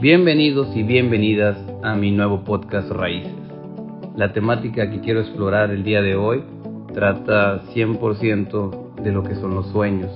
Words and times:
Bienvenidos 0.00 0.68
y 0.76 0.84
bienvenidas 0.84 1.58
a 1.82 1.96
mi 1.96 2.12
nuevo 2.12 2.44
podcast 2.44 2.88
Raíces. 2.88 3.32
La 4.14 4.32
temática 4.32 4.88
que 4.88 5.00
quiero 5.00 5.18
explorar 5.18 5.72
el 5.72 5.82
día 5.82 6.00
de 6.02 6.14
hoy 6.14 6.44
trata 6.94 7.62
100% 7.74 8.94
de 9.02 9.10
lo 9.10 9.24
que 9.24 9.34
son 9.34 9.56
los 9.56 9.66
sueños. 9.72 10.12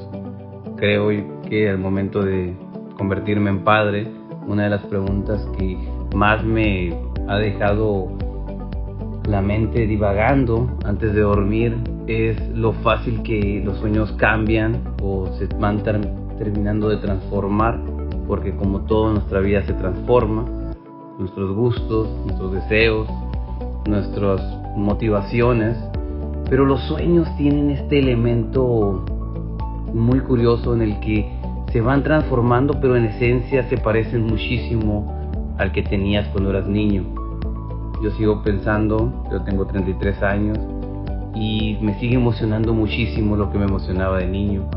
Creo 0.76 1.08
que 1.48 1.68
al 1.68 1.78
momento 1.78 2.22
de 2.22 2.54
convertirme 2.96 3.50
en 3.50 3.64
padre, 3.64 4.06
una 4.46 4.62
de 4.62 4.70
las 4.70 4.86
preguntas 4.86 5.44
que 5.58 5.76
más 6.14 6.44
me 6.44 6.96
ha 7.26 7.38
dejado 7.38 8.16
la 9.26 9.42
mente 9.42 9.88
divagando 9.88 10.78
antes 10.84 11.12
de 11.12 11.22
dormir 11.22 11.76
es 12.06 12.36
lo 12.50 12.72
fácil 12.72 13.20
que 13.24 13.60
los 13.64 13.78
sueños 13.78 14.12
cambian 14.12 14.94
o 15.02 15.26
se 15.38 15.46
van 15.58 15.82
terminando 16.38 16.88
de 16.88 16.98
transformar, 16.98 17.80
porque 18.26 18.54
como 18.54 18.80
todo 18.82 19.12
nuestra 19.12 19.40
vida 19.40 19.62
se 19.62 19.72
transforma, 19.74 20.44
nuestros 21.18 21.54
gustos, 21.54 22.08
nuestros 22.24 22.52
deseos, 22.52 23.08
nuestras 23.86 24.40
motivaciones, 24.76 25.76
pero 26.48 26.64
los 26.66 26.80
sueños 26.82 27.28
tienen 27.36 27.70
este 27.70 27.98
elemento 27.98 29.04
muy 29.92 30.20
curioso 30.20 30.74
en 30.74 30.82
el 30.82 31.00
que 31.00 31.30
se 31.72 31.80
van 31.80 32.02
transformando, 32.02 32.78
pero 32.80 32.96
en 32.96 33.06
esencia 33.06 33.62
se 33.68 33.78
parecen 33.78 34.26
muchísimo 34.26 35.10
al 35.58 35.72
que 35.72 35.82
tenías 35.82 36.28
cuando 36.28 36.50
eras 36.50 36.66
niño. 36.66 37.04
Yo 38.02 38.10
sigo 38.12 38.42
pensando, 38.42 39.12
yo 39.30 39.42
tengo 39.42 39.66
33 39.66 40.22
años 40.22 40.58
y 41.34 41.78
me 41.80 41.98
sigue 41.98 42.16
emocionando 42.16 42.74
muchísimo 42.74 43.36
lo 43.36 43.50
que 43.50 43.58
me 43.58 43.64
emocionaba 43.64 44.18
de 44.18 44.26
niño. 44.26 44.68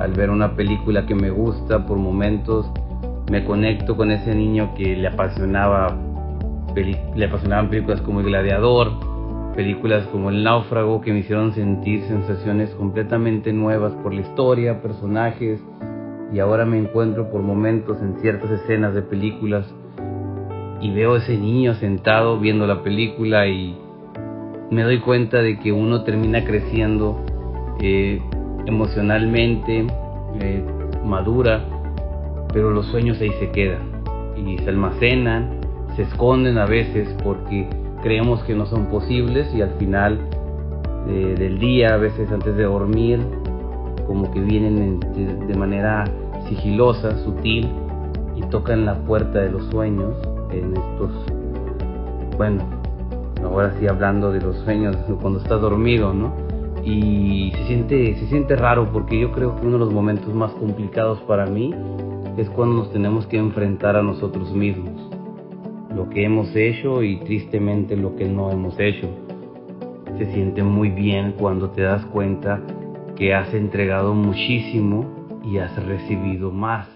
Al 0.00 0.12
ver 0.12 0.30
una 0.30 0.56
película 0.56 1.04
que 1.04 1.14
me 1.14 1.28
gusta 1.28 1.84
por 1.84 1.98
momentos, 1.98 2.64
me 3.30 3.44
conecto 3.44 3.98
con 3.98 4.10
ese 4.10 4.34
niño 4.34 4.72
que 4.74 4.96
le 4.96 5.06
apasionaba 5.06 5.94
apasionaban 7.28 7.68
películas 7.68 8.00
como 8.00 8.20
El 8.20 8.26
Gladiador, 8.26 8.92
películas 9.54 10.06
como 10.06 10.30
El 10.30 10.42
Náufrago 10.42 11.02
que 11.02 11.12
me 11.12 11.18
hicieron 11.18 11.52
sentir 11.52 12.00
sensaciones 12.04 12.70
completamente 12.76 13.52
nuevas 13.52 13.92
por 14.02 14.14
la 14.14 14.22
historia, 14.22 14.80
personajes 14.80 15.60
y 16.32 16.38
ahora 16.38 16.64
me 16.64 16.78
encuentro 16.78 17.30
por 17.30 17.42
momentos 17.42 18.00
en 18.00 18.20
ciertas 18.20 18.50
escenas 18.52 18.94
de 18.94 19.02
películas 19.02 19.66
y 20.80 20.94
veo 20.94 21.16
ese 21.16 21.36
niño 21.36 21.74
sentado 21.74 22.40
viendo 22.40 22.66
la 22.66 22.82
película 22.82 23.48
y 23.48 23.76
me 24.70 24.82
doy 24.82 25.00
cuenta 25.00 25.42
de 25.42 25.58
que 25.58 25.72
uno 25.72 26.04
termina 26.04 26.42
creciendo 26.44 27.22
eh, 27.82 28.22
emocionalmente, 28.66 29.86
eh, 30.40 30.64
madura, 31.04 31.64
pero 32.52 32.70
los 32.70 32.86
sueños 32.86 33.20
ahí 33.20 33.30
se 33.38 33.50
quedan 33.50 34.02
y 34.36 34.58
se 34.58 34.70
almacenan, 34.70 35.60
se 35.96 36.02
esconden 36.02 36.58
a 36.58 36.66
veces 36.66 37.08
porque 37.22 37.68
creemos 38.02 38.42
que 38.44 38.54
no 38.54 38.66
son 38.66 38.86
posibles 38.86 39.52
y 39.54 39.62
al 39.62 39.70
final 39.78 40.18
eh, 41.08 41.34
del 41.38 41.58
día, 41.58 41.94
a 41.94 41.96
veces 41.96 42.30
antes 42.30 42.56
de 42.56 42.64
dormir, 42.64 43.20
como 44.06 44.30
que 44.32 44.40
vienen 44.40 45.00
de 45.00 45.54
manera 45.54 46.04
sigilosa, 46.48 47.16
sutil 47.18 47.68
y 48.34 48.42
tocan 48.42 48.84
la 48.84 48.94
puerta 48.94 49.40
de 49.40 49.50
los 49.50 49.64
sueños 49.66 50.14
en 50.50 50.76
estos, 50.76 51.10
bueno, 52.36 52.62
ahora 53.44 53.72
sí 53.78 53.86
hablando 53.86 54.32
de 54.32 54.40
los 54.40 54.56
sueños 54.58 54.96
cuando 55.20 55.40
estás 55.40 55.60
dormido, 55.60 56.12
¿no? 56.12 56.32
Y 56.84 57.52
se 57.54 57.66
siente, 57.66 58.14
se 58.16 58.26
siente 58.28 58.56
raro 58.56 58.90
porque 58.92 59.18
yo 59.18 59.32
creo 59.32 59.56
que 59.56 59.66
uno 59.66 59.72
de 59.72 59.84
los 59.84 59.92
momentos 59.92 60.34
más 60.34 60.52
complicados 60.52 61.20
para 61.22 61.46
mí 61.46 61.74
es 62.36 62.48
cuando 62.50 62.76
nos 62.76 62.92
tenemos 62.92 63.26
que 63.26 63.36
enfrentar 63.36 63.96
a 63.96 64.02
nosotros 64.02 64.54
mismos, 64.54 65.10
lo 65.94 66.08
que 66.08 66.24
hemos 66.24 66.54
hecho 66.56 67.02
y 67.02 67.20
tristemente 67.20 67.96
lo 67.96 68.16
que 68.16 68.26
no 68.26 68.50
hemos 68.50 68.78
hecho. 68.78 69.08
Se 70.18 70.32
siente 70.32 70.62
muy 70.62 70.90
bien 70.90 71.34
cuando 71.38 71.70
te 71.70 71.82
das 71.82 72.04
cuenta 72.06 72.62
que 73.16 73.34
has 73.34 73.52
entregado 73.52 74.14
muchísimo 74.14 75.04
y 75.44 75.58
has 75.58 75.74
recibido 75.84 76.50
más, 76.50 76.88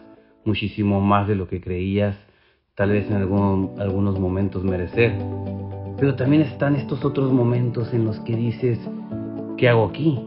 muchísimo 0.45 1.01
más 1.01 1.29
de 1.29 1.35
lo 1.35 1.49
que 1.49 1.61
creías 1.61 2.17
tal 2.75 2.91
vez 2.91 3.09
en 3.09 3.17
algunos 3.17 4.19
momentos 4.19 4.65
merecer. 4.65 5.15
Pero 5.97 6.17
también 6.17 6.43
están 6.43 6.75
estos 6.75 7.05
otros 7.05 7.33
momentos 7.33 7.95
en 7.95 8.05
los 8.05 8.19
que 8.21 8.35
dices, 8.35 8.81
¿qué 9.57 9.69
hago 9.69 9.87
aquí? 9.87 10.21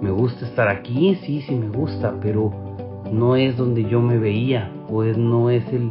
¿Me 0.00 0.10
gusta 0.10 0.46
estar 0.46 0.68
aquí? 0.68 1.16
Sí, 1.22 1.42
sí 1.42 1.54
me 1.54 1.68
gusta, 1.68 2.14
pero 2.20 2.50
no 3.12 3.36
es 3.36 3.56
donde 3.56 3.84
yo 3.84 4.00
me 4.00 4.18
veía, 4.18 4.70
pues 4.88 5.16
no 5.18 5.50
es 5.50 5.66
el 5.72 5.88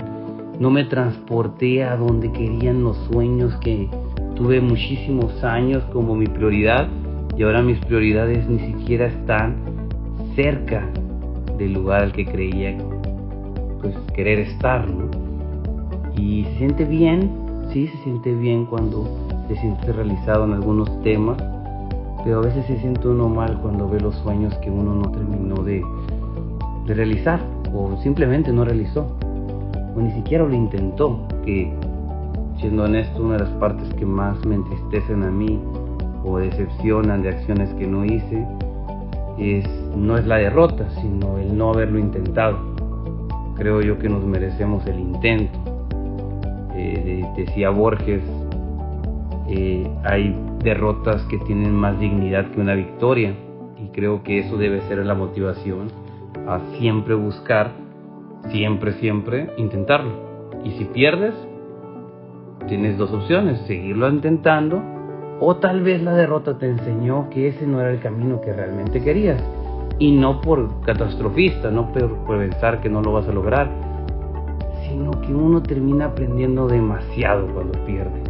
no 0.60 0.70
me 0.70 0.84
transporté 0.84 1.86
a 1.86 1.96
donde 1.96 2.32
querían 2.34 2.84
los 2.84 2.98
sueños 3.10 3.56
que 3.62 3.88
tuve 4.36 4.60
muchísimos 4.60 5.42
años 5.42 5.84
como 5.94 6.16
mi 6.16 6.28
prioridad 6.28 6.90
y 7.38 7.44
ahora 7.44 7.62
mis 7.62 7.80
prioridades 7.80 8.46
ni 8.50 8.60
siquiera 8.60 9.06
están 9.06 9.56
cerca 10.36 10.86
del 11.58 11.74
lugar 11.74 12.04
al 12.04 12.12
que 12.12 12.26
creía 12.26 12.78
pues 13.82 13.96
querer 14.14 14.40
estar, 14.40 14.90
¿no? 14.90 15.10
Y 16.18 16.44
se 16.44 16.58
siente 16.58 16.84
bien, 16.84 17.32
sí, 17.72 17.88
se 17.88 17.98
siente 18.04 18.34
bien 18.34 18.66
cuando 18.66 19.08
se 19.48 19.56
siente 19.56 19.94
realizado 19.94 20.44
en 20.44 20.52
algunos 20.52 21.02
temas, 21.04 21.42
pero 22.24 22.40
a 22.40 22.42
veces 22.42 22.66
se 22.66 22.78
siente 22.80 23.08
uno 23.08 23.30
mal 23.30 23.60
cuando 23.62 23.90
ve 23.90 24.00
los 24.00 24.16
sueños 24.16 24.54
que 24.58 24.70
uno 24.70 24.94
no 24.94 25.12
terminó 25.12 25.64
de, 25.64 25.84
de 26.86 26.94
realizar 26.94 27.40
o 27.74 27.98
simplemente 28.02 28.52
no 28.52 28.66
realizó 28.66 29.08
o 29.96 30.00
ni 30.00 30.12
siquiera 30.12 30.46
lo 30.46 30.54
intentó, 30.54 31.28
que 31.46 31.72
siendo 32.60 32.84
honesto 32.84 33.24
una 33.24 33.38
de 33.38 33.44
las 33.44 33.52
partes 33.54 33.94
que 33.96 34.06
más 34.06 34.44
me 34.46 34.56
entristecen 34.56 35.24
a 35.24 35.32
mí 35.32 35.60
o 36.24 36.38
decepcionan 36.38 37.22
de 37.22 37.30
acciones 37.30 37.74
que 37.76 37.88
no 37.88 38.06
hice 38.06 38.46
es 39.38 39.66
no 39.96 40.18
es 40.18 40.28
la 40.28 40.38
derrota, 40.38 40.88
sino 41.02 41.38
el 41.38 41.58
no 41.58 41.72
haberlo 41.72 42.00
intentado. 42.00 42.58
Creo 43.56 43.82
yo 43.82 43.98
que 43.98 44.10
nos 44.10 44.24
merecemos 44.26 44.86
el 44.86 45.00
intento. 45.00 45.58
Eh, 46.76 47.26
decía 47.36 47.70
Borges, 47.70 48.24
eh, 49.48 49.90
hay 50.04 50.36
derrotas 50.64 51.24
que 51.24 51.38
tienen 51.40 51.74
más 51.74 52.00
dignidad 52.00 52.52
que 52.52 52.60
una 52.62 52.76
victoria 52.76 53.34
y 53.78 53.88
creo 53.90 54.24
que 54.24 54.40
eso 54.40 54.58
debe 54.58 54.82
ser 54.88 55.06
la 55.06 55.16
motivación 55.16 55.88
a 56.48 56.60
siempre 56.78 57.16
buscar, 57.16 57.72
siempre, 58.50 58.94
siempre 58.94 59.52
intentarlo. 59.58 60.12
Y 60.64 60.72
si 60.72 60.86
pierdes, 60.86 61.34
tienes 62.68 62.98
dos 62.98 63.12
opciones, 63.12 63.60
seguirlo 63.68 64.10
intentando 64.10 64.82
o 65.42 65.56
tal 65.56 65.82
vez 65.82 66.02
la 66.02 66.14
derrota 66.14 66.58
te 66.58 66.68
enseñó 66.68 67.30
que 67.30 67.48
ese 67.48 67.66
no 67.66 67.80
era 67.80 67.92
el 67.92 68.00
camino 68.00 68.42
que 68.42 68.52
realmente 68.52 69.02
querías. 69.02 69.42
Y 69.98 70.12
no 70.12 70.42
por 70.42 70.82
catastrofista, 70.82 71.72
no 71.72 71.92
por, 71.94 72.40
pensar 72.40 72.82
que 72.82 72.90
no 72.90 73.02
lo 73.02 73.14
vas 73.14 73.28
a 73.28 73.32
lograr, 73.32 73.70
sino 74.88 75.12
que 75.22 75.34
uno 75.34 75.62
termina 75.62 76.06
aprendiendo 76.08 76.68
demasiado 76.68 77.48
cuando 77.54 77.74
pierde. 77.86 78.29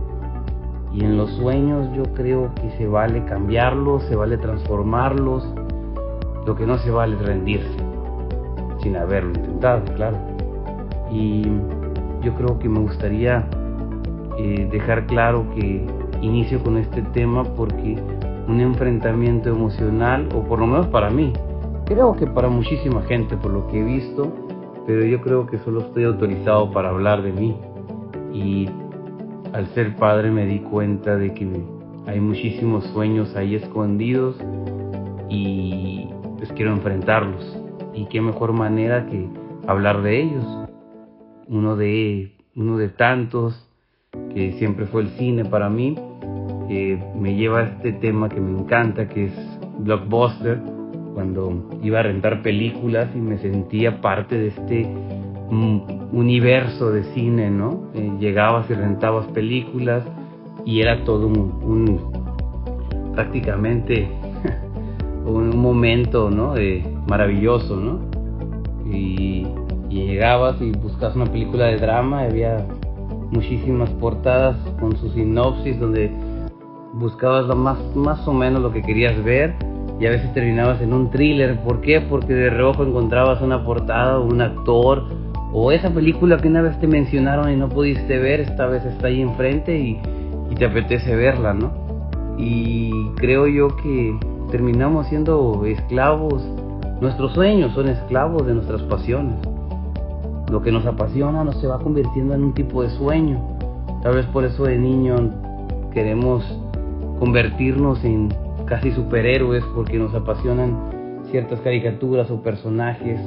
Y 0.92 1.04
en 1.04 1.18
los 1.18 1.30
sueños 1.32 1.88
yo 1.96 2.04
creo 2.14 2.54
que 2.56 2.72
se 2.78 2.88
vale 2.88 3.24
cambiarlos, 3.26 4.04
se 4.04 4.16
vale 4.16 4.38
transformarlos. 4.38 5.48
Lo 6.46 6.56
que 6.56 6.66
no 6.66 6.78
se 6.80 6.90
vale 6.90 7.16
es 7.16 7.22
rendirse, 7.26 7.78
sin 8.82 8.98
haberlo 8.98 9.30
intentado, 9.30 9.84
claro. 9.96 10.18
Y 11.12 11.44
yo 12.24 12.34
creo 12.36 12.58
que 12.60 12.68
me 12.68 12.80
gustaría 12.80 13.48
eh, 14.38 14.68
dejar 14.72 15.06
claro 15.06 15.46
que 15.54 15.86
inicio 16.22 16.62
con 16.64 16.78
este 16.78 17.02
tema 17.14 17.44
porque 17.44 17.98
un 18.48 18.60
enfrentamiento 18.62 19.50
emocional, 19.50 20.28
o 20.34 20.44
por 20.44 20.60
lo 20.60 20.66
menos 20.66 20.88
para 20.88 21.10
mí, 21.10 21.34
creo 21.86 22.16
que 22.16 22.26
para 22.26 22.50
muchísima 22.50 23.02
gente 23.04 23.38
por 23.38 23.52
lo 23.52 23.68
que 23.68 23.80
he 23.80 23.84
visto, 23.84 24.32
pero 24.88 25.06
yo 25.06 25.22
creo 25.22 25.46
que 25.46 25.60
solo 25.60 25.82
estoy 25.82 26.06
autorizado 26.06 26.72
para 26.72 26.90
hablar 26.90 27.22
de 27.22 27.32
mí. 27.32 27.56
Y 28.34 28.70
al 29.54 29.68
ser 29.74 29.96
padre 29.96 30.32
me 30.32 30.46
di 30.46 30.60
cuenta 30.60 31.16
de 31.16 31.34
que 31.34 31.48
hay 32.08 32.20
muchísimos 32.20 32.86
sueños 32.88 33.36
ahí 33.36 33.56
escondidos 33.56 34.38
y 35.30 36.08
pues 36.38 36.52
quiero 36.54 36.72
enfrentarlos. 36.72 37.58
Y 37.94 38.06
qué 38.06 38.22
mejor 38.22 38.54
manera 38.54 39.06
que 39.08 39.28
hablar 39.68 40.02
de 40.02 40.22
ellos. 40.22 40.46
Uno 41.48 41.76
de, 41.76 42.32
uno 42.56 42.78
de 42.78 42.90
tantos 42.90 43.68
que 44.34 44.54
siempre 44.54 44.86
fue 44.86 45.04
el 45.04 45.10
cine 45.10 45.46
para 45.46 45.70
mí 45.70 45.96
me 46.70 47.36
lleva 47.36 47.60
a 47.60 47.64
este 47.64 47.94
tema 47.94 48.30
que 48.30 48.40
me 48.40 48.60
encanta, 48.60 49.08
que 49.08 49.26
es 49.26 49.34
Blockbuster, 49.80 50.60
cuando 51.16 51.68
iba 51.82 52.00
a 52.00 52.04
rentar 52.04 52.44
películas 52.44 53.10
y 53.16 53.20
me 53.20 53.40
sentía 53.40 54.02
parte 54.02 54.38
de 54.38 54.48
este 54.50 54.88
mm, 55.50 55.80
universo 56.14 56.92
de 56.92 57.04
cine, 57.14 57.50
¿no? 57.50 57.90
Eh, 57.94 58.12
llegabas 58.20 58.70
y 58.70 58.74
rentabas 58.74 59.28
películas 59.28 60.04
y 60.66 60.82
era 60.82 61.04
todo 61.04 61.28
un, 61.28 62.12
prácticamente 63.14 64.08
un 65.26 65.58
momento, 65.58 66.30
¿no? 66.30 66.54
maravilloso, 67.08 67.76
¿no? 67.76 68.00
Y, 68.92 69.48
llegabas 69.90 70.62
y 70.62 70.72
buscabas 70.72 71.16
una 71.16 71.26
película 71.26 71.66
de 71.66 71.78
drama, 71.78 72.22
había 72.22 72.64
muchísimas 73.32 73.90
portadas 73.92 74.56
con 74.80 74.96
su 74.98 75.10
sinopsis 75.10 75.80
donde 75.80 76.12
buscabas 76.94 77.48
lo 77.48 77.56
más, 77.56 77.80
más 77.96 78.28
o 78.28 78.34
menos 78.34 78.62
lo 78.62 78.72
que 78.72 78.84
querías 78.84 79.24
ver 79.24 79.56
y 80.00 80.06
a 80.06 80.12
veces 80.12 80.32
terminabas 80.34 80.82
en 80.82 80.94
un 80.94 81.10
thriller. 81.10 81.60
¿Por 81.62 81.82
qué? 81.82 82.02
Porque 82.02 82.34
de 82.34 82.50
reojo 82.50 82.84
encontrabas 82.84 83.42
una 83.42 83.66
portada 83.66 84.20
un 84.20 84.42
actor 84.42 85.06
o 85.52 85.72
esa 85.72 85.90
película 85.90 86.38
que 86.38 86.48
una 86.48 86.62
vez 86.62 86.80
te 86.80 86.88
mencionaron 86.88 87.52
y 87.52 87.56
no 87.56 87.70
pudiste 87.70 88.18
ver, 88.20 88.42
esta 88.42 88.68
vez 88.68 88.86
está 88.86 89.08
ahí 89.08 89.22
enfrente 89.22 89.78
y, 89.78 90.00
y 90.50 90.56
te 90.56 90.66
apetece 90.66 91.16
verla, 91.16 91.54
¿no? 91.54 91.72
Y 92.38 92.92
creo 93.16 93.48
yo 93.48 93.76
que 93.78 94.18
terminamos 94.52 95.08
siendo 95.08 95.66
esclavos, 95.66 96.44
nuestros 97.02 97.34
sueños 97.34 97.74
son 97.74 97.90
esclavos 97.90 98.46
de 98.46 98.54
nuestras 98.54 98.82
pasiones. 98.84 99.36
Lo 100.52 100.62
que 100.62 100.72
nos 100.72 100.86
apasiona 100.86 101.44
nos 101.44 101.60
se 101.60 101.68
va 101.68 101.80
convirtiendo 101.80 102.34
en 102.34 102.44
un 102.44 102.54
tipo 102.54 102.82
de 102.82 102.90
sueño. 102.90 103.40
Tal 104.02 104.16
vez 104.16 104.26
por 104.28 104.46
eso 104.46 104.64
de 104.64 104.78
niño 104.78 105.16
queremos 105.94 106.44
convertirnos 107.20 108.04
en 108.04 108.34
casi 108.66 108.92
superhéroes 108.92 109.64
porque 109.76 109.98
nos 109.98 110.14
apasionan 110.14 111.24
ciertas 111.32 111.60
caricaturas 111.62 112.32
o 112.32 112.42
personajes 112.42 113.20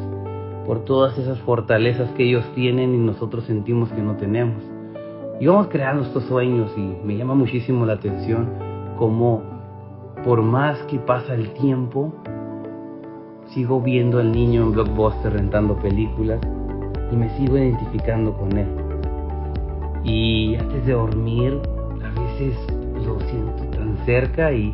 por 0.67 0.85
todas 0.85 1.19
esas 1.19 1.39
fortalezas 1.41 2.11
que 2.13 2.25
ellos 2.25 2.45
tienen 2.55 2.95
y 2.95 2.99
nosotros 2.99 3.45
sentimos 3.45 3.91
que 3.91 4.03
no 4.03 4.17
tenemos. 4.17 4.63
Y 5.41 5.47
vamos 5.47 5.69
creando 5.69 6.03
estos 6.03 6.25
sueños 6.25 6.73
y 6.77 6.81
me 7.05 7.17
llama 7.17 7.35
muchísimo 7.35 7.85
la 7.85 7.95
atención 7.95 8.49
cómo 8.97 9.43
por 10.25 10.41
más 10.43 10.79
que 10.85 10.99
pasa 10.99 11.35
el 11.35 11.53
tiempo, 11.55 12.13
sigo 13.47 13.81
viendo 13.81 14.21
al 14.21 14.31
niño 14.31 14.63
en 14.63 14.73
Blockbuster 14.73 15.33
rentando 15.33 15.75
películas 15.77 16.39
y 17.11 17.17
me 17.17 17.29
sigo 17.37 17.59
identificando 17.59 18.33
con 18.37 18.57
él. 18.57 18.69
Y 20.05 20.55
antes 20.55 20.87
de 20.87 20.93
dormir, 20.93 21.61
a 22.05 22.21
veces 22.21 22.57
lo 23.05 23.19
siento 23.21 23.65
tan 23.77 23.97
cerca 24.07 24.53
y, 24.53 24.73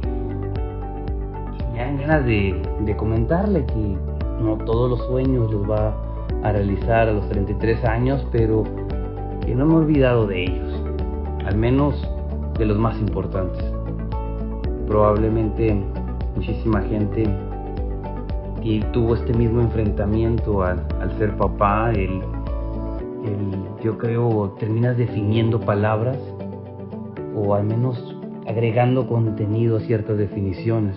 me 1.73 1.79
dan 1.79 1.99
ganas 1.99 2.27
de, 2.27 2.61
de 2.81 2.97
comentarle 2.97 3.65
que 3.65 3.97
no 4.41 4.57
todos 4.65 4.91
los 4.91 5.07
sueños 5.07 5.53
los 5.53 5.69
va 5.69 5.95
a 6.43 6.53
realizar 6.53 7.09
a 7.09 7.13
los 7.13 7.29
33 7.29 7.85
años, 7.85 8.27
pero 8.31 8.65
que 9.45 9.55
no 9.55 9.67
me 9.67 9.75
he 9.75 9.77
olvidado 9.77 10.27
de 10.27 10.45
ellos, 10.45 10.83
al 11.45 11.57
menos 11.57 11.95
de 12.59 12.67
los 12.67 12.79
más 12.79 12.99
importantes. 12.99 13.65
Probablemente 14.87 15.83
muchísima 16.35 16.83
gente 16.83 17.25
que 18.63 18.85
tuvo 18.93 19.15
este 19.15 19.33
mismo 19.35 19.61
enfrentamiento 19.61 20.63
al, 20.63 20.79
ser 21.19 21.37
papá, 21.37 21.93
el, 21.93 22.21
yo 23.83 23.99
creo 23.99 24.55
terminas 24.59 24.97
definiendo 24.97 25.61
palabras 25.61 26.19
o 27.37 27.55
al 27.55 27.65
menos 27.65 28.17
agregando 28.47 29.07
contenido 29.07 29.77
a 29.77 29.81
ciertas 29.81 30.19
definiciones. 30.19 30.97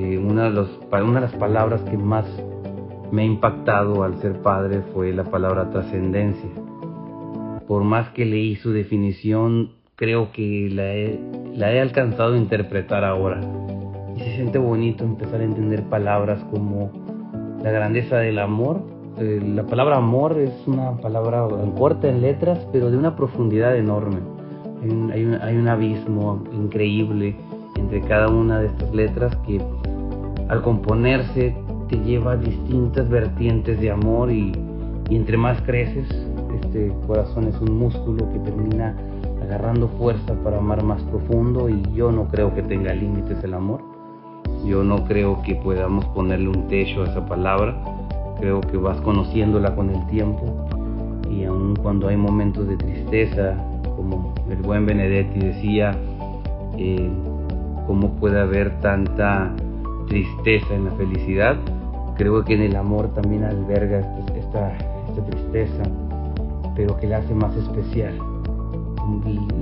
Eh, 0.00 0.16
una, 0.16 0.44
de 0.44 0.50
los, 0.50 0.78
una 0.92 1.14
de 1.14 1.20
las 1.22 1.34
palabras 1.34 1.80
que 1.82 1.98
más 1.98 2.24
me 3.10 3.22
ha 3.22 3.24
impactado 3.24 4.04
al 4.04 4.16
ser 4.20 4.40
padre 4.42 4.82
fue 4.94 5.12
la 5.12 5.24
palabra 5.24 5.70
trascendencia. 5.70 6.48
Por 7.66 7.82
más 7.82 8.08
que 8.10 8.24
leí 8.24 8.54
su 8.54 8.70
definición, 8.70 9.70
creo 9.96 10.30
que 10.30 10.70
la 10.72 10.94
he, 10.94 11.18
la 11.52 11.72
he 11.72 11.80
alcanzado 11.80 12.34
a 12.34 12.38
interpretar 12.38 13.02
ahora. 13.02 13.40
Y 14.14 14.20
se 14.20 14.36
siente 14.36 14.58
bonito 14.58 15.02
empezar 15.02 15.40
a 15.40 15.44
entender 15.44 15.82
palabras 15.88 16.44
como 16.44 16.92
la 17.60 17.72
grandeza 17.72 18.18
del 18.18 18.38
amor. 18.38 18.80
Eh, 19.18 19.42
la 19.52 19.66
palabra 19.66 19.96
amor 19.96 20.38
es 20.38 20.52
una 20.68 20.96
palabra 20.98 21.44
corta 21.76 22.08
en 22.08 22.20
letras, 22.20 22.64
pero 22.70 22.92
de 22.92 22.96
una 22.96 23.16
profundidad 23.16 23.76
enorme. 23.76 24.18
Hay 24.80 25.24
un, 25.24 25.34
hay 25.42 25.56
un 25.56 25.66
abismo 25.66 26.44
increíble 26.52 27.34
entre 27.74 28.00
cada 28.02 28.28
una 28.28 28.60
de 28.60 28.66
estas 28.66 28.94
letras 28.94 29.34
que 29.46 29.60
al 30.48 30.62
componerse 30.62 31.54
te 31.88 31.96
lleva 31.98 32.36
distintas 32.36 33.08
vertientes 33.08 33.80
de 33.80 33.90
amor 33.90 34.30
y, 34.30 34.52
entre 35.10 35.36
más 35.36 35.60
creces, 35.62 36.08
este 36.62 36.92
corazón 37.06 37.48
es 37.48 37.60
un 37.60 37.78
músculo 37.78 38.30
que 38.32 38.38
termina 38.40 38.96
agarrando 39.42 39.88
fuerza 39.88 40.34
para 40.42 40.58
amar 40.58 40.82
más 40.82 41.02
profundo 41.04 41.68
y 41.68 41.82
yo 41.94 42.10
no 42.10 42.28
creo 42.28 42.54
que 42.54 42.62
tenga 42.62 42.94
límites 42.94 43.42
el 43.44 43.54
amor. 43.54 43.80
Yo 44.66 44.82
no 44.82 45.04
creo 45.04 45.40
que 45.42 45.54
podamos 45.54 46.04
ponerle 46.06 46.48
un 46.48 46.66
techo 46.68 47.02
a 47.02 47.06
esa 47.06 47.24
palabra. 47.24 47.76
Creo 48.38 48.60
que 48.60 48.76
vas 48.76 49.00
conociéndola 49.00 49.74
con 49.74 49.90
el 49.90 50.06
tiempo 50.08 50.66
y 51.30 51.44
aun 51.44 51.76
cuando 51.76 52.08
hay 52.08 52.16
momentos 52.16 52.68
de 52.68 52.76
tristeza, 52.76 53.54
como 53.96 54.34
el 54.50 54.58
buen 54.58 54.86
Benedetti 54.86 55.40
decía, 55.40 55.92
eh, 56.76 57.10
cómo 57.86 58.10
puede 58.16 58.40
haber 58.40 58.80
tanta 58.80 59.54
tristeza 60.08 60.74
en 60.74 60.86
la 60.86 60.90
felicidad, 60.92 61.56
creo 62.16 62.44
que 62.44 62.54
en 62.54 62.62
el 62.62 62.76
amor 62.76 63.14
también 63.14 63.44
alberga 63.44 64.00
esta, 64.34 64.76
esta 65.08 65.24
tristeza, 65.24 65.82
pero 66.74 66.96
que 66.98 67.06
la 67.06 67.18
hace 67.18 67.34
más 67.34 67.54
especial. 67.56 68.18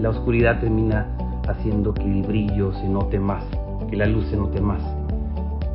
La 0.00 0.10
oscuridad 0.10 0.60
termina 0.60 1.16
haciendo 1.48 1.93
que 1.93 2.04
el 2.04 2.22
brillo 2.22 2.72
se 2.72 2.88
note 2.88 3.19
más, 3.19 3.44
que 3.90 3.96
la 3.96 4.06
luz 4.06 4.26
se 4.26 4.37
note 4.37 4.60
más. 4.60 4.82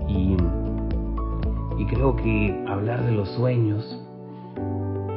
Y, 0.07 0.35
y 1.77 1.85
creo 1.85 2.15
que 2.15 2.65
hablar 2.67 3.05
de 3.05 3.11
los 3.11 3.29
sueños 3.29 4.01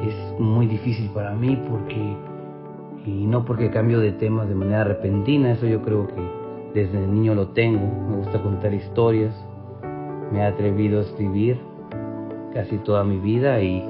es 0.06 0.40
muy 0.40 0.66
difícil 0.66 1.10
para 1.10 1.34
mí 1.34 1.58
porque, 1.68 2.16
y 3.06 3.26
no 3.26 3.44
porque 3.44 3.70
cambio 3.70 4.00
de 4.00 4.12
temas 4.12 4.48
de 4.48 4.54
manera 4.54 4.84
repentina, 4.84 5.52
eso 5.52 5.66
yo 5.66 5.82
creo 5.82 6.06
que 6.06 6.43
desde 6.74 7.06
niño 7.06 7.36
lo 7.36 7.48
tengo, 7.48 7.86
me 8.10 8.16
gusta 8.16 8.42
contar 8.42 8.74
historias, 8.74 9.32
me 10.32 10.40
he 10.40 10.42
atrevido 10.42 10.98
a 10.98 11.02
escribir 11.02 11.56
casi 12.52 12.78
toda 12.78 13.04
mi 13.04 13.18
vida 13.18 13.62
y, 13.62 13.82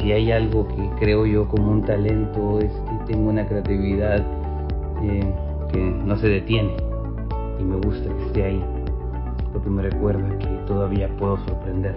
si 0.00 0.10
hay 0.10 0.32
algo 0.32 0.66
que 0.68 0.90
creo 1.00 1.26
yo 1.26 1.46
como 1.48 1.70
un 1.70 1.82
talento 1.82 2.60
es 2.60 2.72
que 2.72 3.12
tengo 3.12 3.28
una 3.28 3.46
creatividad 3.46 4.24
eh, 5.02 5.34
que 5.70 5.78
no 5.78 6.16
se 6.16 6.28
detiene 6.28 6.74
y 7.60 7.62
me 7.62 7.76
gusta 7.76 8.08
que 8.08 8.26
esté 8.26 8.44
ahí 8.44 8.64
porque 9.52 9.68
me 9.68 9.82
recuerda 9.82 10.38
que 10.38 10.46
todavía 10.66 11.14
puedo 11.18 11.36
sorprender 11.44 11.94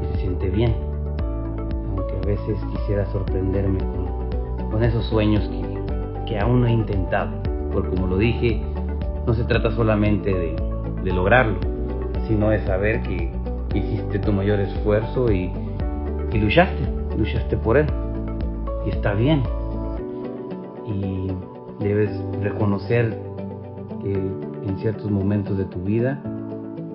y 0.00 0.12
se 0.12 0.20
siente 0.20 0.48
bien 0.50 0.76
aunque 1.88 2.14
a 2.14 2.26
veces 2.26 2.56
quisiera 2.70 3.04
sorprenderme 3.06 3.80
con, 4.70 4.84
esos 4.84 5.04
sueños 5.06 5.42
que, 5.48 6.24
que 6.26 6.38
aún 6.38 6.60
no 6.60 6.68
he 6.68 6.72
intentado 6.72 7.32
porque 7.72 7.88
como 7.90 8.06
lo 8.06 8.18
dije 8.18 8.62
no 9.26 9.34
se 9.34 9.44
trata 9.44 9.70
solamente 9.70 10.32
de, 10.32 11.12
lograrlo, 11.12 11.58
sino 12.28 12.50
de 12.50 12.64
saber 12.64 13.02
que 13.02 13.30
hiciste 13.74 14.18
tu 14.18 14.32
mayor 14.32 14.60
esfuerzo 14.60 15.30
y, 15.32 15.52
y 16.32 16.38
luchaste, 16.38 16.82
luchaste 17.16 17.56
por 17.56 17.76
él. 17.76 17.86
Y 18.86 18.90
está 18.90 19.14
bien. 19.14 19.42
Y 20.86 21.28
debes 21.80 22.10
reconocer 22.40 23.18
que 24.02 24.12
en 24.12 24.78
ciertos 24.78 25.10
momentos 25.10 25.58
de 25.58 25.64
tu 25.64 25.80
vida 25.80 26.20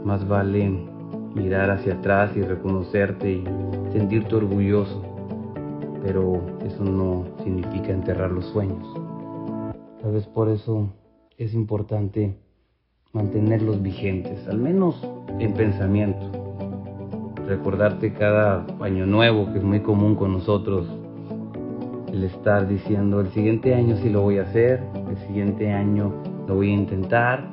más 0.04 0.28
vale 0.28 0.88
mirar 1.36 1.70
hacia 1.70 1.96
atrás 1.96 2.32
y 2.36 2.42
reconocerte 2.42 3.32
y 3.32 3.44
sentirte 3.92 4.36
orgulloso. 4.36 5.02
Pero 6.04 6.42
eso 6.66 6.84
no 6.84 7.26
significa 7.44 7.92
enterrar 7.92 8.32
los 8.32 8.46
sueños. 8.48 8.86
Tal 10.02 10.14
vez 10.14 10.26
por 10.28 10.50
eso 10.50 10.88
es 11.38 11.54
importante 11.54 12.36
mantenerlos 13.14 13.82
vigentes, 13.82 14.48
al 14.48 14.58
menos 14.58 15.08
en 15.38 15.54
pensamiento. 15.54 16.32
Recordarte 17.48 18.12
cada 18.14 18.66
año 18.82 19.06
nuevo, 19.06 19.52
que 19.52 19.60
es 19.60 19.64
muy 19.64 19.82
común 19.82 20.16
con 20.16 20.34
nosotros, 20.34 20.88
el 22.12 22.24
estar 22.24 22.68
diciendo, 22.68 23.22
el 23.22 23.30
siguiente 23.30 23.76
año 23.76 23.96
sí 23.98 24.10
lo 24.10 24.24
voy 24.24 24.40
a 24.40 24.44
hacer, 24.44 24.82
el 25.10 25.18
siguiente 25.28 25.72
año 25.72 26.12
lo 26.48 26.56
voy 26.56 26.72
a 26.72 26.74
intentar, 26.74 27.48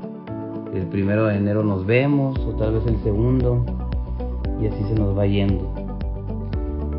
el 0.72 0.86
primero 0.86 1.26
de 1.26 1.36
enero 1.36 1.62
nos 1.62 1.84
vemos, 1.84 2.38
o 2.38 2.54
tal 2.56 2.72
vez 2.72 2.86
el 2.86 2.96
segundo, 3.02 3.66
y 4.62 4.66
así 4.66 4.82
se 4.84 4.94
nos 4.94 5.16
va 5.16 5.26
yendo. 5.26 5.70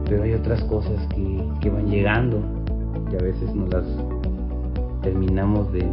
Pero 0.08 0.22
hay 0.22 0.34
otras 0.34 0.64
cosas 0.66 1.08
que, 1.08 1.44
que 1.62 1.70
van 1.72 1.88
llegando, 1.88 2.40
y 3.12 3.16
a 3.16 3.24
veces 3.24 3.56
nos 3.56 3.70
las 3.70 3.86
terminamos 5.02 5.72
de 5.74 5.84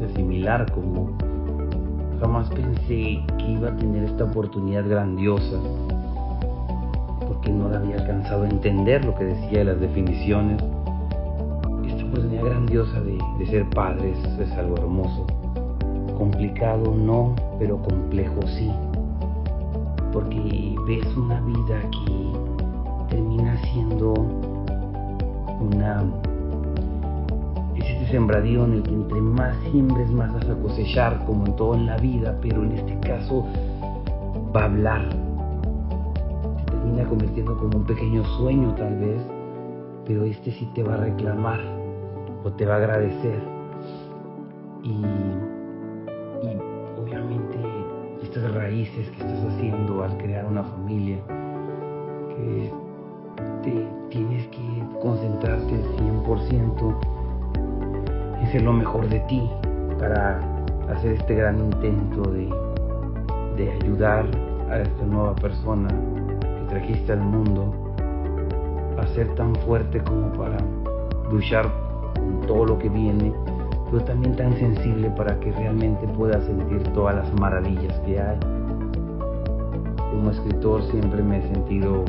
de 0.00 0.14
similar 0.14 0.70
como 0.72 1.10
jamás 2.20 2.48
pensé 2.50 3.20
que 3.38 3.46
iba 3.48 3.68
a 3.68 3.76
tener 3.76 4.04
esta 4.04 4.24
oportunidad 4.24 4.88
grandiosa 4.88 5.56
porque 7.26 7.50
no 7.50 7.68
la 7.68 7.78
había 7.78 7.96
alcanzado 7.96 8.44
a 8.44 8.48
entender 8.48 9.04
lo 9.04 9.14
que 9.14 9.24
decía 9.24 9.58
de 9.58 9.64
las 9.64 9.80
definiciones. 9.80 10.62
Esta 11.86 12.04
oportunidad 12.04 12.44
grandiosa 12.44 13.00
de, 13.00 13.18
de 13.38 13.46
ser 13.46 13.68
padres 13.70 14.16
es 14.38 14.52
algo 14.52 14.76
hermoso. 14.76 15.26
Complicado 16.16 16.94
no, 16.94 17.34
pero 17.58 17.82
complejo 17.82 18.40
sí. 18.46 18.70
Porque 20.12 20.74
ves 20.86 21.06
una 21.16 21.40
vida 21.40 21.80
que 21.90 23.14
termina 23.14 23.56
siendo 23.64 24.14
una 25.60 26.04
sembradío 28.10 28.64
en 28.64 28.72
el 28.74 28.82
que 28.82 28.94
entre 28.94 29.20
más 29.20 29.56
siembres 29.70 30.10
más 30.10 30.32
vas 30.32 30.48
a 30.48 30.54
cosechar 30.56 31.24
como 31.24 31.46
en 31.46 31.56
todo 31.56 31.74
en 31.74 31.86
la 31.86 31.96
vida 31.96 32.36
pero 32.40 32.62
en 32.62 32.72
este 32.72 32.98
caso 33.00 33.46
va 34.54 34.62
a 34.62 34.64
hablar. 34.64 35.08
Se 36.58 36.64
termina 36.70 37.04
convirtiendo 37.04 37.56
como 37.56 37.78
un 37.78 37.84
pequeño 37.84 38.24
sueño 38.38 38.74
tal 38.74 38.96
vez 38.98 39.20
pero 40.06 40.24
este 40.24 40.52
sí 40.52 40.70
te 40.74 40.82
va 40.82 40.94
a 40.94 40.98
reclamar 40.98 41.60
o 42.44 42.52
te 42.52 42.64
va 42.64 42.74
a 42.74 42.76
agradecer. 42.76 43.40
Y 44.82 45.02
obviamente 46.96 47.58
estas 48.22 48.54
raíces 48.54 49.10
que 49.10 49.16
estás 49.16 49.44
haciendo 49.52 50.04
al 50.04 50.16
crear 50.18 50.46
una 50.46 50.62
familia 50.62 51.18
que 52.36 52.72
te 53.62 53.95
ser 58.52 58.62
lo 58.62 58.72
mejor 58.72 59.08
de 59.08 59.20
ti 59.20 59.48
para 59.98 60.40
hacer 60.90 61.12
este 61.12 61.34
gran 61.34 61.58
intento 61.58 62.30
de, 62.30 62.48
de 63.56 63.72
ayudar 63.72 64.26
a 64.70 64.78
esta 64.78 65.04
nueva 65.04 65.34
persona 65.34 65.88
que 65.88 66.66
trajiste 66.68 67.12
al 67.12 67.20
mundo 67.20 67.72
a 68.98 69.06
ser 69.08 69.34
tan 69.34 69.54
fuerte 69.56 70.00
como 70.04 70.32
para 70.32 70.58
luchar 71.30 71.70
con 72.14 72.40
todo 72.46 72.66
lo 72.66 72.78
que 72.78 72.88
viene, 72.88 73.32
pero 73.90 74.04
también 74.04 74.36
tan 74.36 74.56
sensible 74.56 75.10
para 75.10 75.38
que 75.40 75.52
realmente 75.52 76.06
pueda 76.08 76.40
sentir 76.42 76.82
todas 76.94 77.16
las 77.16 77.40
maravillas 77.40 77.98
que 78.00 78.20
hay. 78.20 78.38
Como 80.10 80.30
escritor 80.30 80.82
siempre 80.84 81.22
me 81.22 81.38
he 81.38 81.42
sentido 81.52 82.04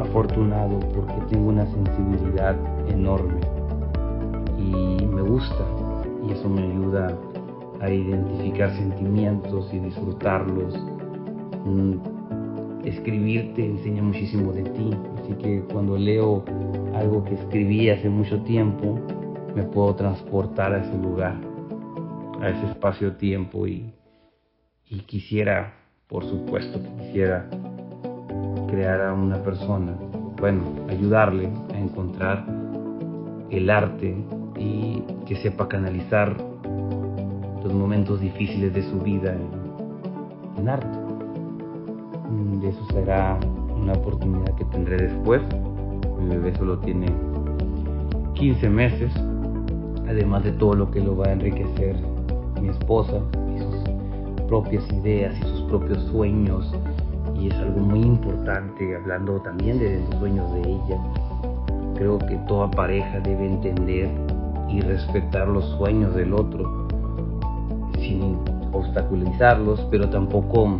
afortunado 0.00 0.78
porque 0.94 1.14
tengo 1.30 1.48
una 1.48 1.66
sensibilidad 1.66 2.56
enorme 2.88 3.53
y 4.74 5.06
me 5.06 5.22
gusta 5.22 5.64
y 6.26 6.32
eso 6.32 6.48
me 6.48 6.62
ayuda 6.62 7.16
a 7.80 7.90
identificar 7.90 8.74
sentimientos 8.76 9.72
y 9.72 9.78
disfrutarlos. 9.78 10.74
Mm, 11.64 11.94
escribir 12.84 13.54
te 13.54 13.64
enseña 13.64 14.02
muchísimo 14.02 14.52
de 14.52 14.62
ti, 14.62 14.90
así 15.18 15.34
que 15.34 15.60
cuando 15.72 15.96
leo 15.96 16.44
algo 16.94 17.24
que 17.24 17.34
escribí 17.34 17.90
hace 17.90 18.08
mucho 18.08 18.40
tiempo, 18.42 18.98
me 19.54 19.62
puedo 19.64 19.94
transportar 19.94 20.74
a 20.74 20.78
ese 20.82 20.96
lugar, 20.98 21.36
a 22.40 22.48
ese 22.50 22.66
espacio-tiempo 22.66 23.66
y, 23.66 23.92
y 24.88 25.00
quisiera, 25.00 25.74
por 26.08 26.24
supuesto, 26.24 26.78
quisiera 26.98 27.48
crear 28.68 29.00
a 29.00 29.14
una 29.14 29.42
persona, 29.42 29.94
bueno, 30.38 30.62
ayudarle 30.88 31.48
a 31.72 31.78
encontrar 31.78 32.44
el 33.50 33.70
arte 33.70 34.16
y 34.56 35.02
que 35.26 35.36
sepa 35.36 35.68
canalizar 35.68 36.36
los 37.62 37.72
momentos 37.72 38.20
difíciles 38.20 38.72
de 38.74 38.82
su 38.82 39.00
vida 39.00 39.34
en, 40.58 40.68
arte. 40.68 40.98
Mm, 42.30 42.60
de 42.60 42.68
eso 42.68 42.84
será 42.92 43.38
una 43.74 43.92
oportunidad 43.92 44.54
que 44.54 44.64
tendré 44.66 44.96
después. 44.96 45.42
Mi 46.18 46.28
bebé 46.28 46.54
solo 46.56 46.78
tiene 46.78 47.06
15 48.34 48.68
meses, 48.68 49.12
además 50.08 50.44
de 50.44 50.52
todo 50.52 50.74
lo 50.74 50.90
que 50.90 51.00
lo 51.00 51.16
va 51.16 51.26
a 51.26 51.32
enriquecer 51.32 51.96
mi 52.60 52.68
esposa 52.68 53.20
y 53.54 53.58
sus 53.58 54.46
propias 54.46 54.90
ideas 54.92 55.34
y 55.38 55.42
sus 55.42 55.62
propios 55.62 56.02
sueños 56.04 56.74
y 57.38 57.48
es 57.48 57.54
algo 57.54 57.80
muy 57.80 58.00
importante 58.00 58.96
hablando 58.96 59.40
también 59.40 59.78
de 59.78 60.00
los 60.00 60.18
sueños 60.18 60.52
de 60.54 60.60
ella. 60.60 60.98
Creo 61.94 62.18
que 62.18 62.36
toda 62.48 62.70
pareja 62.70 63.20
debe 63.20 63.46
entender 63.46 64.08
y 64.68 64.80
respetar 64.80 65.48
los 65.48 65.64
sueños 65.78 66.14
del 66.14 66.32
otro 66.32 66.88
sin 67.98 68.38
obstaculizarlos, 68.72 69.80
pero 69.90 70.08
tampoco 70.10 70.78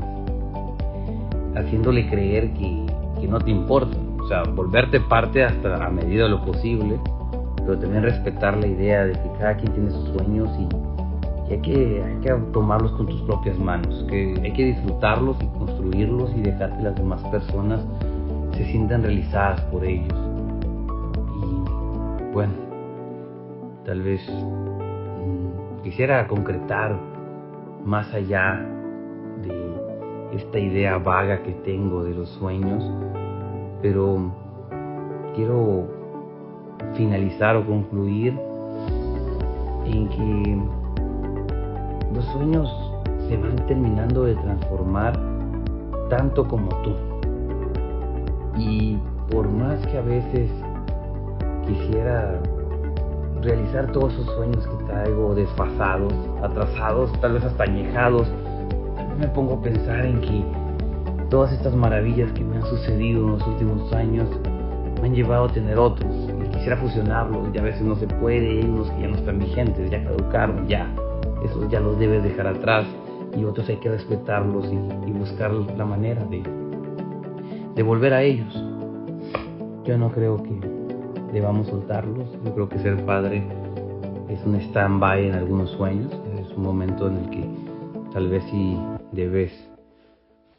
haciéndole 1.55 2.09
creer 2.09 2.53
que, 2.55 2.87
que 3.21 3.29
no 3.29 3.39
te 3.39 3.51
importa. 3.51 3.97
O 4.23 4.29
sea, 4.29 4.43
volverte 4.43 5.01
parte 5.01 5.45
hasta 5.45 5.85
a 5.85 5.91
medida 5.91 6.25
de 6.25 6.31
lo 6.31 6.45
posible, 6.45 6.99
pero 7.57 7.79
también 7.79 8.03
respetar 8.03 8.57
la 8.57 8.67
idea 8.67 9.05
de 9.05 9.13
que 9.13 9.31
cada 9.39 9.57
quien 9.57 9.73
tiene 9.73 9.91
sus 9.91 10.09
sueños 10.09 10.51
y 10.59 10.69
y 11.49 11.53
hay 11.53 11.61
que, 11.61 12.03
hay 12.03 12.21
que 12.21 12.31
tomarlos 12.53 12.93
con 12.93 13.07
tus 13.07 13.21
propias 13.23 13.59
manos, 13.59 14.05
que 14.09 14.41
hay 14.43 14.53
que 14.53 14.65
disfrutarlos 14.65 15.37
y 15.43 15.47
construirlos 15.59 16.31
y 16.37 16.41
dejar 16.41 16.77
que 16.77 16.85
las 16.85 16.95
demás 16.95 17.23
personas 17.25 17.81
se 18.57 18.65
sientan 18.65 19.03
realizadas 19.03 19.61
por 19.63 19.85
ellos. 19.85 20.15
Y 21.43 22.33
bueno, 22.33 22.53
tal 23.85 24.03
vez 24.03 24.21
mm, 24.29 25.83
quisiera 25.83 26.27
concretar 26.27 26.97
más 27.85 28.13
allá 28.15 28.67
de 29.43 30.37
esta 30.37 30.59
idea 30.59 30.99
vaga 30.99 31.43
que 31.43 31.53
tengo 31.53 32.03
de 32.03 32.15
los 32.15 32.29
sueños, 32.31 32.83
pero 33.83 34.33
quiero 35.35 35.87
finalizar 36.95 37.57
o 37.57 37.67
concluir 37.67 38.39
en 39.85 40.09
que 40.09 40.59
los 42.15 42.25
sueños 42.27 42.69
se 43.29 43.37
van 43.37 43.57
terminando 43.67 44.25
de 44.25 44.35
transformar 44.37 45.19
tanto 46.09 46.47
como 46.49 46.69
tú. 46.83 46.93
Y 48.57 48.99
por 49.31 49.49
más 49.49 49.85
que 49.87 49.99
a 49.99 50.03
veces 50.03 50.51
quisiera 51.67 52.41
realizar 53.45 53.93
todos 53.93 54.13
esos 54.15 54.35
sueños 54.35 54.67
que 54.67 54.85
traigo 54.85 55.35
desfasados, 55.35 56.13
atrasados, 56.43 57.13
tal 57.21 57.35
vez 57.35 57.45
hasta 57.45 57.65
añejados, 57.65 58.27
también 58.97 59.21
me 59.21 59.29
pongo 59.29 59.55
a 59.55 59.63
pensar 59.63 60.05
en 60.05 60.21
que 60.21 60.45
todas 61.31 61.53
estas 61.53 61.75
maravillas 61.75 62.33
que 62.33 62.43
me 62.43 62.57
han 62.57 62.67
sucedido 62.67 63.25
en 63.25 63.33
los 63.33 63.47
últimos 63.47 63.93
años 63.93 64.29
me 65.01 65.09
han 65.09 65.15
llevado 65.15 65.45
a 65.45 65.53
tener 65.53 65.79
otros. 65.79 66.13
Y 66.43 66.49
quisiera 66.49 66.77
fusionarlos 66.77 67.49
y 67.55 67.59
a 67.59 67.63
veces 67.63 67.83
no 67.83 67.95
se 67.97 68.07
puede, 68.07 68.49
hay 68.49 68.65
unos 68.65 68.91
que 68.91 69.03
ya 69.03 69.09
no 69.09 69.17
están 69.17 69.39
vigentes, 69.39 69.91
ya 69.91 70.03
caducaron, 70.03 70.67
ya 70.67 70.89
esos 71.45 71.69
ya 71.69 71.81
los 71.81 71.99
debes 71.99 72.23
dejar 72.23 72.47
atrás 72.47 72.87
y 73.37 73.45
otros 73.45 73.69
hay 73.69 73.77
que 73.77 73.91
respetarlos 73.91 74.67
y, 74.73 75.13
buscar 75.13 75.53
la 75.53 75.85
manera 75.85 76.25
de, 76.25 76.43
de 77.75 77.83
volver 77.83 78.13
a 78.13 78.23
ellos. 78.23 78.53
Yo 79.85 79.97
no 79.99 80.11
creo 80.11 80.43
que 80.43 80.74
debamos 81.35 81.67
soltarlos, 81.67 82.29
yo 82.45 82.55
creo 82.55 82.69
que 82.69 82.79
ser 82.79 83.05
padre 83.05 83.43
es 84.29 84.41
un 84.47 84.55
stand-by 84.55 85.27
en 85.27 85.35
algunos 85.35 85.71
sueños, 85.73 86.13
es 86.39 86.49
un 86.57 86.63
momento 86.63 87.09
en 87.09 87.17
el 87.17 87.31
que 87.31 87.45
tal 88.13 88.29
vez 88.29 88.45
si 88.45 88.79
debes 89.11 89.53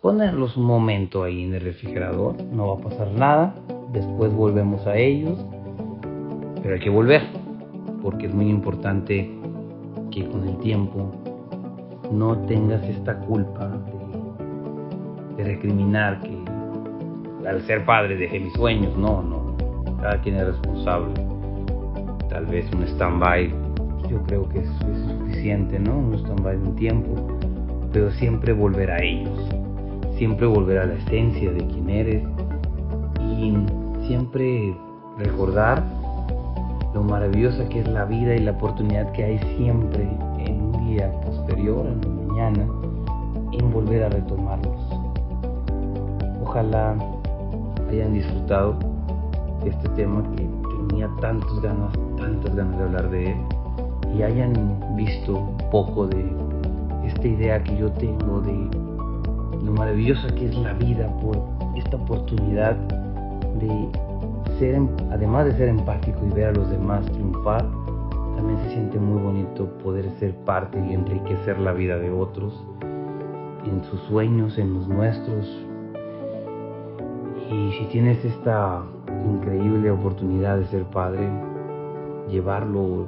ponerlos 0.02 0.58
un 0.58 0.66
momento 0.66 1.24
ahí 1.24 1.46
en 1.46 1.54
el 1.54 1.62
refrigerador, 1.62 2.36
no 2.52 2.68
va 2.68 2.74
a 2.76 2.90
pasar 2.90 3.10
nada, 3.12 3.56
después 3.94 4.34
volvemos 4.34 4.86
a 4.86 4.98
ellos, 4.98 5.40
pero 6.62 6.76
hay 6.76 6.82
que 6.82 6.90
volver, 6.90 7.22
porque 8.04 8.28
es 8.28 8.34
muy 8.34 8.50
importante 8.50 9.32
que 10.12 10.28
con 10.28 10.46
el 10.46 10.58
tiempo 10.58 11.10
no 12.12 12.38
tengas 12.48 12.84
esta 12.84 13.18
culpa 13.20 13.70
de, 15.38 15.44
recriminar 15.44 16.22
que 16.22 17.48
al 17.48 17.62
ser 17.62 17.86
padre 17.86 18.18
dejé 18.18 18.40
mis 18.40 18.54
sueños. 18.54 18.96
No, 18.98 19.22
no. 19.22 19.45
Cada 20.06 20.22
quien 20.22 20.36
es 20.36 20.46
responsable. 20.46 21.16
Tal 22.30 22.46
vez 22.46 22.72
un 22.76 22.84
stand-by, 22.84 23.52
yo 24.08 24.22
creo 24.28 24.48
que 24.50 24.60
es, 24.60 24.70
suficiente, 24.78 25.80
¿no? 25.80 25.98
Un 25.98 26.14
stand-by 26.14 26.60
de 26.60 26.68
un 26.68 26.76
tiempo. 26.76 27.40
Pero 27.92 28.12
siempre 28.12 28.54
volver 28.54 28.92
a 28.92 29.02
ellos. 29.02 29.50
Siempre 30.16 30.46
volver 30.46 30.78
a 30.78 30.86
la 30.86 30.94
esencia 30.94 31.52
de 31.52 31.66
quién 31.66 31.90
eres. 31.90 32.24
Y 33.20 33.56
siempre 34.06 34.78
recordar 35.18 35.84
lo 36.94 37.02
maravillosa 37.02 37.68
que 37.68 37.80
es 37.80 37.88
la 37.88 38.06
vida 38.06 38.36
y 38.36 38.42
la 38.42 38.52
oportunidad 38.52 39.12
que 39.14 39.24
hay 39.24 39.40
siempre 39.58 40.04
en 40.38 40.62
un 40.62 40.86
día 40.86 41.12
posterior, 41.22 41.84
en 41.88 42.02
la 42.02 42.28
mañana, 42.28 42.68
en 43.54 43.72
volver 43.72 44.04
a 44.04 44.10
retomarlos. 44.10 44.78
Ojalá 46.44 46.96
hayan 47.90 48.14
disfrutado 48.14 48.95
este 49.70 49.90
tema 49.90 50.24
que 50.36 50.48
tenía 50.88 51.10
tantas 51.22 51.62
ganas, 51.62 51.94
tantas 52.18 52.56
ganas 52.56 52.78
de 52.78 52.84
hablar 52.84 53.10
de 53.10 53.32
él 53.32 53.38
y 54.16 54.24
hayan 54.24 54.96
visto 54.96 55.38
un 55.38 55.58
poco 55.72 56.08
de 56.08 56.26
esta 57.06 57.28
idea 57.28 57.64
que 57.64 57.78
yo 57.78 57.92
tengo 57.94 58.42
de 58.42 58.70
lo 59.64 59.72
maravillosa 59.72 60.28
que 60.36 60.46
es 60.46 60.58
la 60.58 60.74
vida 60.74 61.08
por 61.22 61.38
esta 61.76 61.98
oportunidad 61.98 62.76
de 63.60 63.90
Em, 64.62 64.88
además 65.12 65.46
de 65.46 65.54
ser 65.58 65.68
empático 65.68 66.20
y 66.26 66.34
ver 66.34 66.48
a 66.48 66.52
los 66.54 66.70
demás 66.70 67.06
triunfar, 67.12 67.66
también 68.38 68.58
se 68.64 68.70
siente 68.70 68.98
muy 69.00 69.22
bonito 69.22 69.68
poder 69.84 70.10
ser 70.18 70.34
parte 70.46 70.80
y 70.80 70.94
enriquecer 70.94 71.60
la 71.60 71.74
vida 71.74 71.98
de 71.98 72.10
otros, 72.10 72.66
en 73.66 73.84
sus 73.84 74.00
sueños, 74.02 74.58
en 74.58 74.74
los 74.74 74.88
nuestros. 74.88 75.46
Y 77.52 77.72
si 77.74 77.86
tienes 77.86 78.24
esta 78.26 78.82
increíble 79.26 79.92
oportunidad 79.92 80.58
de 80.58 80.66
ser 80.68 80.84
padre, 80.86 81.30
llevarlo, 82.30 83.08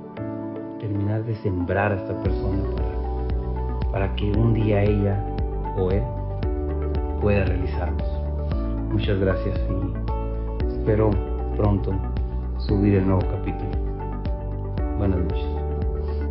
terminar 0.80 1.24
de 1.24 1.36
sembrar 1.36 1.92
a 1.92 1.96
esta 1.96 2.22
persona 2.22 2.64
para, 2.76 3.92
para 3.92 4.16
que 4.16 4.32
un 4.32 4.54
día 4.54 4.84
ella 4.84 5.24
o 5.78 5.90
él 5.92 6.04
pueda 7.22 7.46
realizarlos. 7.46 8.08
Muchas 8.92 9.20
gracias 9.20 9.60
y 9.70 10.68
espero 10.68 11.10
pronto 11.56 11.94
subir 12.58 12.96
el 12.96 13.08
nuevo 13.08 13.22
capítulo. 13.22 13.72
Buenas 14.98 15.20
noches. 15.20 15.57